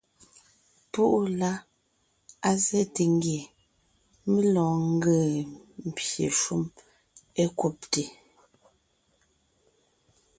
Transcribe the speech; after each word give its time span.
Púʼu 0.91 1.19
la, 1.39 1.51
á 2.47 2.51
zɛ́te 2.65 3.03
ngie 3.15 3.41
mé 4.31 4.39
lɔɔn 4.53 4.79
ńgee 4.95 5.33
pye 5.95 6.25
shúm 6.39 6.63
é 7.41 7.43
kúbte. 7.57 8.03